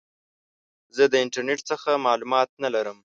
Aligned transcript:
زه 0.95 1.03
د 1.11 1.13
انټرنیټ 1.23 1.59
څخه 1.71 1.89
معلومات 2.05 2.49
نه 2.63 2.69
لرم. 2.75 2.97